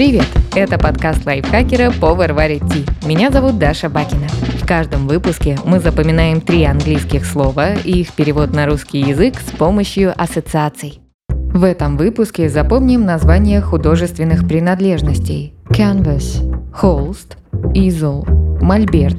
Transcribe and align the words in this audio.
Привет! 0.00 0.24
Это 0.56 0.78
подкаст 0.78 1.26
лайфхакера 1.26 1.90
Power 1.90 2.32
варит 2.32 2.62
Tea. 2.62 2.90
Меня 3.06 3.30
зовут 3.30 3.58
Даша 3.58 3.90
Бакина. 3.90 4.28
В 4.28 4.66
каждом 4.66 5.06
выпуске 5.06 5.58
мы 5.66 5.78
запоминаем 5.78 6.40
три 6.40 6.64
английских 6.64 7.26
слова 7.26 7.74
и 7.74 8.00
их 8.00 8.14
перевод 8.14 8.54
на 8.54 8.64
русский 8.64 9.00
язык 9.00 9.34
с 9.38 9.50
помощью 9.50 10.14
ассоциаций. 10.16 11.00
В 11.28 11.64
этом 11.64 11.98
выпуске 11.98 12.48
запомним 12.48 13.04
названия 13.04 13.60
художественных 13.60 14.48
принадлежностей. 14.48 15.52
Canvas, 15.68 16.50
холст, 16.72 17.36
easel, 17.74 18.24
мольберт, 18.62 19.18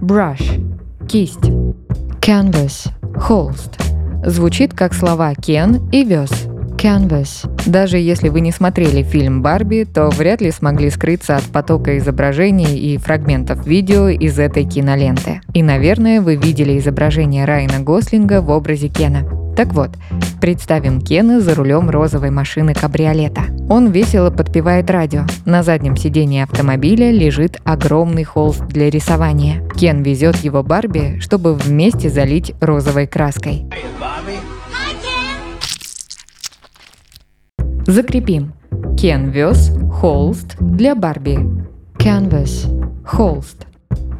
brush, 0.00 0.66
кисть. 1.06 1.50
Canvas, 2.22 2.88
холст. 3.20 3.78
Звучит 4.24 4.72
как 4.72 4.94
слова 4.94 5.34
can 5.34 5.90
и 5.92 6.02
вес– 6.04 6.30
Canvas. 6.82 7.48
Даже 7.64 7.96
если 7.96 8.28
вы 8.28 8.40
не 8.40 8.50
смотрели 8.50 9.04
фильм 9.04 9.40
«Барби», 9.40 9.84
то 9.84 10.08
вряд 10.08 10.40
ли 10.40 10.50
смогли 10.50 10.90
скрыться 10.90 11.36
от 11.36 11.44
потока 11.44 11.96
изображений 11.96 12.76
и 12.76 12.96
фрагментов 12.96 13.64
видео 13.64 14.08
из 14.08 14.36
этой 14.40 14.64
киноленты. 14.64 15.40
И, 15.54 15.62
наверное, 15.62 16.20
вы 16.20 16.34
видели 16.34 16.76
изображение 16.78 17.44
Райана 17.44 17.78
Гослинга 17.78 18.42
в 18.42 18.50
образе 18.50 18.88
Кена. 18.88 19.24
Так 19.56 19.74
вот, 19.74 19.90
представим 20.40 21.00
Кена 21.00 21.40
за 21.40 21.54
рулем 21.54 21.88
розовой 21.88 22.30
машины 22.30 22.74
кабриолета. 22.74 23.42
Он 23.68 23.90
весело 23.90 24.30
подпевает 24.30 24.90
радио. 24.90 25.24
На 25.44 25.62
заднем 25.62 25.96
сидении 25.96 26.42
автомобиля 26.42 27.12
лежит 27.12 27.60
огромный 27.62 28.24
холст 28.24 28.64
для 28.66 28.90
рисования. 28.90 29.62
Кен 29.76 30.02
везет 30.02 30.36
его 30.38 30.62
Барби, 30.64 31.18
чтобы 31.20 31.54
вместе 31.54 32.08
залить 32.08 32.54
розовой 32.60 33.06
краской. 33.06 33.66
Закрепим. 37.86 38.52
Вез 39.30 39.72
холст 39.90 40.56
для 40.60 40.94
Барби. 40.94 41.38
Canvas– 41.98 42.68
холст. 43.04 43.66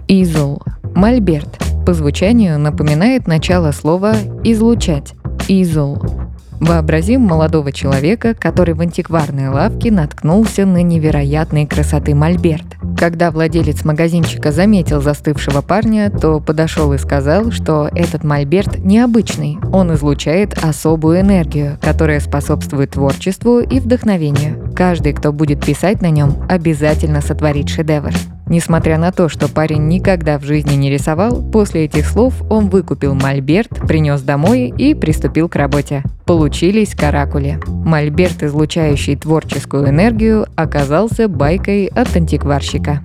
Easel– 0.08 0.60
мольберт. 0.94 1.58
По 1.86 1.94
звучанию 1.94 2.58
напоминает 2.58 3.26
начало 3.26 3.70
слова 3.72 4.14
«излучать». 4.44 5.14
Easel. 5.48 6.21
Вообразим 6.62 7.22
молодого 7.22 7.72
человека, 7.72 8.34
который 8.38 8.74
в 8.74 8.80
антикварной 8.80 9.48
лавке 9.48 9.90
наткнулся 9.90 10.64
на 10.64 10.80
невероятной 10.84 11.66
красоты 11.66 12.14
мольберт. 12.14 12.64
Когда 12.96 13.32
владелец 13.32 13.84
магазинчика 13.84 14.52
заметил 14.52 15.02
застывшего 15.02 15.60
парня, 15.60 16.08
то 16.08 16.38
подошел 16.38 16.92
и 16.92 16.98
сказал, 16.98 17.50
что 17.50 17.90
этот 17.92 18.22
мольберт 18.22 18.78
необычный. 18.78 19.58
Он 19.72 19.92
излучает 19.94 20.56
особую 20.62 21.20
энергию, 21.20 21.78
которая 21.82 22.20
способствует 22.20 22.92
творчеству 22.92 23.58
и 23.58 23.80
вдохновению. 23.80 24.72
Каждый, 24.76 25.14
кто 25.14 25.32
будет 25.32 25.64
писать 25.64 26.00
на 26.00 26.10
нем, 26.10 26.46
обязательно 26.48 27.22
сотворит 27.22 27.70
шедевр. 27.70 28.12
Несмотря 28.52 28.98
на 28.98 29.12
то, 29.12 29.30
что 29.30 29.48
парень 29.48 29.88
никогда 29.88 30.38
в 30.38 30.42
жизни 30.42 30.74
не 30.74 30.90
рисовал, 30.90 31.42
после 31.42 31.86
этих 31.86 32.06
слов 32.06 32.34
он 32.50 32.68
выкупил 32.68 33.14
мольберт, 33.14 33.70
принес 33.88 34.20
домой 34.20 34.74
и 34.76 34.92
приступил 34.92 35.48
к 35.48 35.56
работе. 35.56 36.02
Получились 36.26 36.94
каракули. 36.94 37.58
Мольберт, 37.66 38.42
излучающий 38.42 39.16
творческую 39.16 39.88
энергию, 39.88 40.44
оказался 40.54 41.28
байкой 41.28 41.86
от 41.86 42.14
антикварщика. 42.14 43.02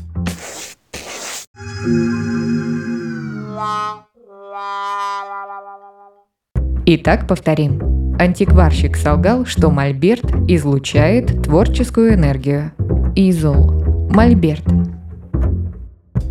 Итак, 6.85 7.25
повторим. 7.25 8.15
Антикварщик 8.19 8.97
солгал, 8.97 9.45
что 9.45 9.69
мольберт 9.71 10.25
излучает 10.49 11.43
творческую 11.43 12.15
энергию. 12.15 12.73
Изол. 13.15 13.71
Мольберт 14.09 14.65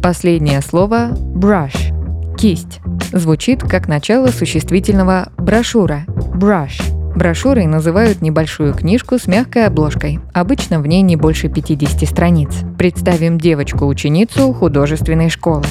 Последнее 0.06 0.60
слово 0.60 1.08
brush– 1.34 1.92
кисть. 2.38 2.78
Звучит 3.12 3.62
как 3.62 3.88
начало 3.88 4.28
существительного 4.28 5.32
брошюра– 5.36 6.04
brush. 6.06 6.80
Брошюрой 7.16 7.66
называют 7.66 8.22
небольшую 8.22 8.72
книжку 8.72 9.18
с 9.18 9.26
мягкой 9.26 9.66
обложкой. 9.66 10.20
Обычно 10.32 10.78
в 10.78 10.86
ней 10.86 11.02
не 11.02 11.16
больше 11.16 11.48
50 11.48 12.08
страниц. 12.08 12.50
Представим 12.78 13.36
девочку-ученицу 13.36 14.52
художественной 14.52 15.28
школы. 15.28 15.64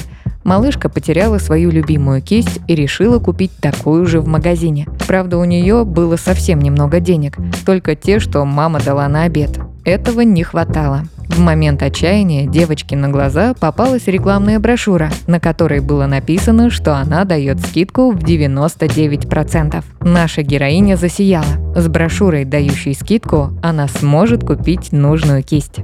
Малышка 0.44 0.90
потеряла 0.90 1.38
свою 1.38 1.70
любимую 1.70 2.20
кисть 2.20 2.60
и 2.68 2.74
решила 2.74 3.18
купить 3.18 3.52
такую 3.56 4.04
же 4.04 4.20
в 4.20 4.28
магазине. 4.28 4.86
Правда, 5.08 5.38
у 5.38 5.44
нее 5.44 5.86
было 5.86 6.16
совсем 6.16 6.58
немного 6.58 7.00
денег, 7.00 7.38
только 7.64 7.96
те, 7.96 8.18
что 8.18 8.44
мама 8.44 8.80
дала 8.80 9.08
на 9.08 9.22
обед. 9.22 9.58
Этого 9.86 10.20
не 10.20 10.42
хватало. 10.42 11.04
В 11.28 11.40
момент 11.40 11.82
отчаяния 11.82 12.46
девочке 12.46 12.96
на 12.96 13.08
глаза 13.08 13.54
попалась 13.54 14.06
рекламная 14.06 14.58
брошюра, 14.58 15.10
на 15.26 15.40
которой 15.40 15.80
было 15.80 16.06
написано, 16.06 16.70
что 16.70 16.96
она 16.96 17.24
дает 17.24 17.60
скидку 17.60 18.12
в 18.12 18.18
99%. 18.18 19.84
Наша 20.00 20.42
героиня 20.42 20.96
засияла. 20.96 21.46
С 21.74 21.88
брошюрой, 21.88 22.44
дающей 22.44 22.94
скидку, 22.94 23.50
она 23.62 23.88
сможет 23.88 24.44
купить 24.44 24.92
нужную 24.92 25.42
кисть. 25.42 25.80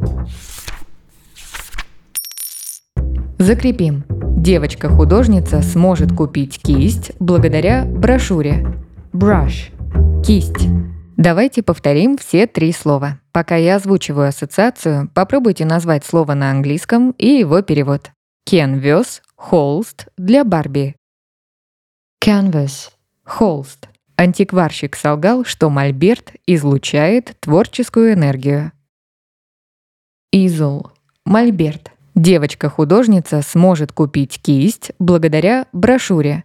Закрепим. 3.38 4.04
Девочка-художница 4.08 5.62
сможет 5.62 6.12
купить 6.12 6.58
кисть 6.62 7.12
благодаря 7.18 7.84
брошюре. 7.84 8.66
Brush– 9.12 9.70
кисть. 10.24 10.68
Давайте 11.22 11.62
повторим 11.62 12.18
все 12.18 12.48
три 12.48 12.72
слова. 12.72 13.20
Пока 13.30 13.54
я 13.54 13.76
озвучиваю 13.76 14.26
ассоциацию, 14.26 15.08
попробуйте 15.14 15.64
назвать 15.64 16.04
слово 16.04 16.34
на 16.34 16.50
английском 16.50 17.12
и 17.12 17.28
его 17.28 17.62
перевод. 17.62 18.10
Кен 18.44 18.80
вез 18.80 19.22
холст 19.36 20.08
для 20.16 20.42
Барби. 20.42 20.96
Canvas– 22.20 22.90
холст. 23.24 23.88
Антикварщик 24.16 24.96
солгал, 24.96 25.44
что 25.44 25.70
мольберт 25.70 26.32
излучает 26.48 27.36
творческую 27.38 28.14
энергию. 28.14 28.72
Easel– 30.34 30.90
мольберт. 31.24 31.92
Девочка-художница 32.16 33.42
сможет 33.42 33.92
купить 33.92 34.42
кисть 34.42 34.90
благодаря 34.98 35.68
брошюре. 35.72 36.42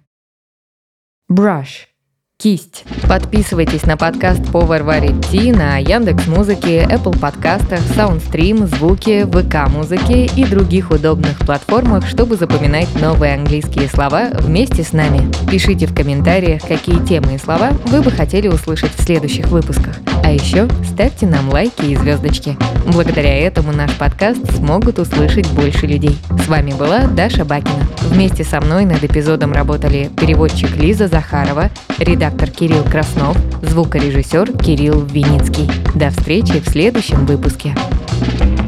Brush– 1.32 1.88
кисть. 2.38 2.86
Подписывайтесь 3.10 3.88
на 3.88 3.98
подкаст 3.98 4.52
Повар 4.52 4.84
варит 4.84 5.26
Ти 5.32 5.52
на 5.52 5.78
Яндекс 5.78 6.28
Музыке, 6.28 6.84
Apple 6.84 7.20
подкастах, 7.20 7.80
Soundstream, 7.96 8.68
Звуки, 8.68 9.26
ВК 9.26 9.68
Музыке 9.70 10.26
и 10.26 10.46
других 10.46 10.92
удобных 10.92 11.40
платформах, 11.40 12.08
чтобы 12.08 12.36
запоминать 12.36 12.90
новые 13.02 13.34
английские 13.34 13.90
слова 13.90 14.30
вместе 14.34 14.84
с 14.84 14.94
нами. 14.94 15.32
Пишите 15.50 15.88
в 15.88 15.96
комментариях, 15.96 16.62
какие 16.62 17.04
темы 17.06 17.36
и 17.36 17.38
слова 17.40 17.72
вы 17.86 18.04
бы 18.04 18.12
хотели 18.12 18.48
услышать 18.48 18.92
в 18.96 19.04
следующих 19.04 19.48
выпусках. 19.48 19.96
А 20.28 20.32
еще 20.32 20.68
ставьте 20.84 21.26
нам 21.26 21.48
лайки 21.48 21.86
и 21.86 21.96
звездочки. 21.96 22.58
Благодаря 22.86 23.34
этому 23.34 23.72
наш 23.72 23.94
подкаст 23.94 24.58
смогут 24.58 25.00
услышать 25.00 25.50
больше 25.52 25.88
людей. 25.88 26.18
С 26.44 26.50
вами 26.50 26.74
была 26.74 27.08
Даша 27.08 27.46
Бакина. 27.46 27.88
Вместе 28.02 28.44
со 28.44 28.60
мной 28.60 28.84
над 28.84 29.02
эпизодом 29.02 29.54
работали 29.54 30.12
переводчик 30.20 30.76
Лиза 30.76 31.08
Захарова, 31.08 31.70
редактор 31.98 32.50
Кирилл 32.50 32.84
Краснов, 32.84 33.38
звукорежиссер 33.62 34.52
Кирилл 34.58 35.00
Виницкий. 35.00 35.72
До 35.96 36.10
встречи 36.10 36.60
в 36.60 36.68
следующем 36.68 37.26
выпуске. 37.26 37.74
thank 38.20 38.60
you 38.60 38.67